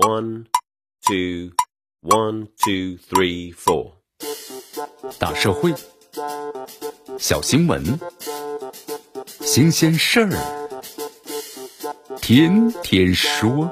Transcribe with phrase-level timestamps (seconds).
[0.00, 0.46] One,
[1.06, 1.52] two,
[2.00, 3.92] one, two, three, four。
[5.18, 5.74] 大社会，
[7.18, 8.00] 小新闻，
[9.42, 10.30] 新鲜事儿，
[12.18, 13.70] 天天说。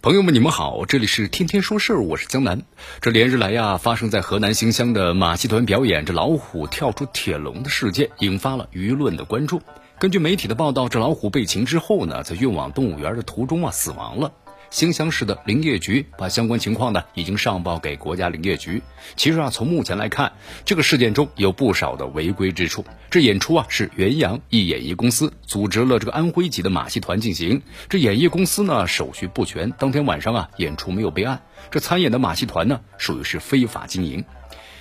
[0.00, 2.62] 朋友们，你们好，这里是天天说事儿，我是江南。
[3.00, 9.60] 这连日来呀，发生在河南新乡的马戏团表演这老虎跳出铁笼的事件，引发了舆论的关注。
[10.00, 14.32] 根据媒体的报道，这老虎被擒之后呢，在运往动物园的途中啊死亡了。
[14.70, 18.80] 新乡市的林业局把相关情况呢已经上报给国家林业局。
[19.16, 22.84] 其实啊，从目前来看，这个事件中有不少的违规之处。
[23.10, 27.62] 这演出啊是元阳一演艺公司组织了这个安徽籍的马戏团进行。
[27.88, 31.42] 这演艺公司呢手续不全，当天晚上啊演出没有备案。
[31.72, 34.24] 这参演的马戏团呢属于是非法经营。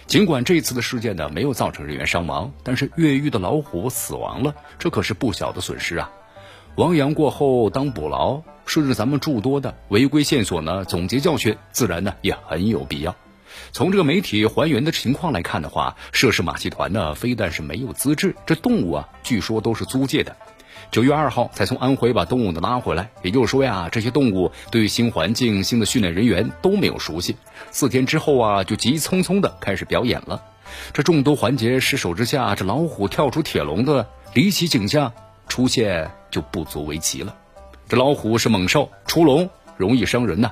[0.08, 6.10] 尽管这次的事件呢没有造成人员伤亡，但是越狱的老虎死亡了，这可是不小的损失啊。
[6.76, 10.86] 亡羊过后当补牢，顺着咱们诸多的违规线索呢。
[10.86, 13.14] 总结教训，自然呢也很有必要。
[13.74, 20.38] 从这个媒体还原的情况来看的话，涉事马戏团呢非但是没有资质，这动物啊据说都是租借的。
[20.92, 27.36] 九月二号才从安徽把动物的拉回来，也就是说呀，这些动物对新环境、新的训练人员都没有熟悉。
[27.72, 30.44] 四天之后啊，就急匆匆的开始表演了。
[30.94, 35.14] 这众多环节失守之下，这老虎跳出铁笼的离奇景象。
[35.50, 37.34] 出现就不足为奇了。
[37.88, 40.52] 这老虎是猛兽，出笼容易伤人呐，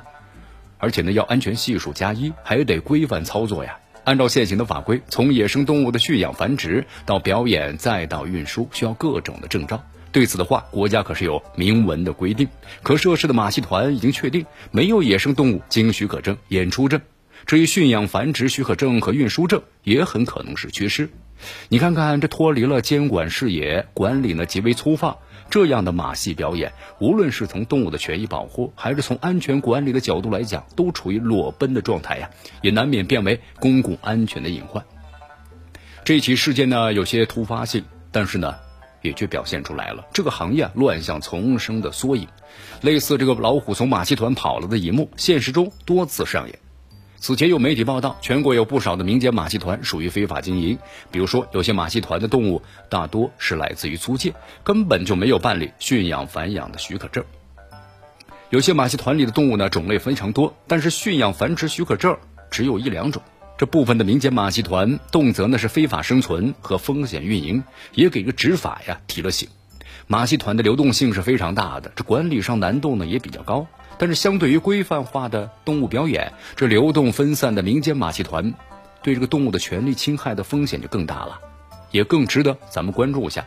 [0.78, 3.78] 而且呢要安全系数加一，还得规范操作呀。
[4.06, 9.84] 按照现行的法规，从野生动物的驯养繁殖到表演再到运输，需要各种的证照。
[10.16, 12.48] 对此的话，国家可是有明文的规定。
[12.84, 17.02] 可涉事的马戏团已经确定没有野生动物经许可证、演出证，
[17.46, 21.10] 至于驯养繁殖许可证和运输证，也很可能是缺失。
[21.68, 25.18] 你看看，这脱离了监管视野，管理呢极为粗放，
[25.50, 32.30] 这样的马戏表演，无论是从动物的权益保护，还是从安全管理的角度来讲，都处于裸奔的状态呀，
[32.62, 34.86] 也难免变为公共安全的隐患。
[36.06, 38.56] 这起事件呢有些突发性，但是呢，
[39.06, 42.28] 也却表现出来了这个行业乱象丛生的缩影。
[42.82, 46.60] 类似这个老虎从马戏团跑了的一幕，现实中多次上演。
[47.18, 50.78] 此前有媒体报道，全国有不少的民间马戏团属于非法经营。
[51.10, 54.34] 比如说，有些马戏团的动物大多是来自于租借，
[54.64, 57.24] 根本就没有办理驯养繁养的许可证。
[58.52, 62.16] 有些马戏团里的动物呢，种类非常多，但是驯养繁殖许可证
[62.52, 63.22] 只有一两种。
[63.58, 69.48] 这部分的民间马戏团动辄呢是非法生存和风险运营，也给个执法呀提了醒。
[70.08, 73.66] 马戏团的流动性是非常大的，这管理上难度呢也比较高。
[73.98, 78.54] 但是，相对于规范化的动物表演，这流动分散的民间马戏团，
[79.02, 81.40] 对这个动物的权利侵害的风险就更大了，
[81.92, 83.46] 也更值得咱们关注一下。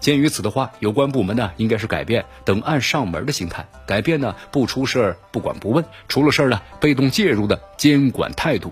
[0.00, 8.70] 鉴于此的话，有关部门呢，应该是改变等案上门的心态，改变呢不出事儿不管不问，出了事儿呢被动介入的监管态度。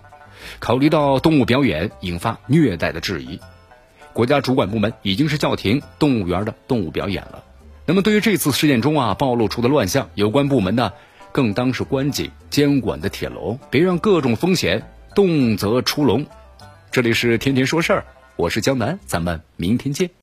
[0.59, 3.41] 考虑到动物表演引发虐待的质疑，
[4.13, 7.45] 国家主管部门已经是叫停动物园的动物表演了。
[7.87, 10.93] 那么，对于这次事件中啊暴露出的乱象，有关部门呢？
[11.33, 14.85] 更当是关紧监管的铁笼，别让各种风险
[15.17, 16.27] 动则出笼。
[16.93, 18.05] 这里是天天说事儿，
[18.37, 20.11] 我是江南，咱们明天见。